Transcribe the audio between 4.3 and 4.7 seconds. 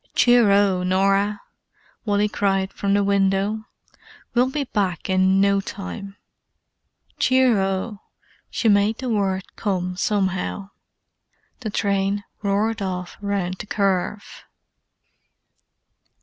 "We'll be